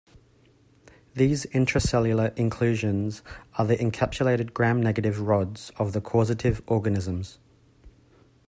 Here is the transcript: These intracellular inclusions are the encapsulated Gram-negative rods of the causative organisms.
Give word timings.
These 1.13 1.45
intracellular 1.53 2.35
inclusions 2.35 3.21
are 3.59 3.65
the 3.67 3.77
encapsulated 3.77 4.51
Gram-negative 4.51 5.19
rods 5.19 5.69
of 5.77 5.93
the 5.93 6.01
causative 6.01 6.59
organisms. 6.65 7.37